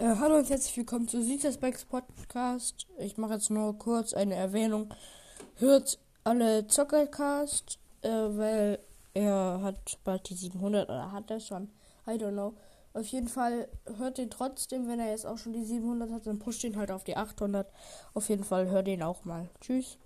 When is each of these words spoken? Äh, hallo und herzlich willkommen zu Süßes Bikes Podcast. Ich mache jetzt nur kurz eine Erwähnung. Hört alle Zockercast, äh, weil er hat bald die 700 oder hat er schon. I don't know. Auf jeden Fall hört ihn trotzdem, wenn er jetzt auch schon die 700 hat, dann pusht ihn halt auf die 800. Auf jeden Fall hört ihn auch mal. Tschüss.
Äh, 0.00 0.16
hallo 0.18 0.38
und 0.38 0.48
herzlich 0.48 0.74
willkommen 0.78 1.08
zu 1.08 1.22
Süßes 1.22 1.58
Bikes 1.58 1.84
Podcast. 1.84 2.86
Ich 2.96 3.18
mache 3.18 3.34
jetzt 3.34 3.50
nur 3.50 3.78
kurz 3.78 4.14
eine 4.14 4.34
Erwähnung. 4.34 4.88
Hört 5.56 5.98
alle 6.24 6.66
Zockercast, 6.66 7.78
äh, 8.00 8.08
weil 8.08 8.78
er 9.12 9.60
hat 9.62 9.98
bald 10.02 10.30
die 10.30 10.34
700 10.34 10.88
oder 10.88 11.12
hat 11.12 11.30
er 11.30 11.38
schon. 11.38 11.68
I 12.06 12.12
don't 12.12 12.32
know. 12.32 12.54
Auf 12.94 13.08
jeden 13.08 13.28
Fall 13.28 13.68
hört 13.98 14.18
ihn 14.18 14.30
trotzdem, 14.30 14.88
wenn 14.88 15.00
er 15.00 15.10
jetzt 15.10 15.26
auch 15.26 15.36
schon 15.36 15.52
die 15.52 15.64
700 15.64 16.10
hat, 16.10 16.26
dann 16.26 16.38
pusht 16.38 16.64
ihn 16.64 16.78
halt 16.78 16.90
auf 16.90 17.04
die 17.04 17.18
800. 17.18 17.70
Auf 18.14 18.30
jeden 18.30 18.44
Fall 18.44 18.70
hört 18.70 18.88
ihn 18.88 19.02
auch 19.02 19.26
mal. 19.26 19.50
Tschüss. 19.60 19.98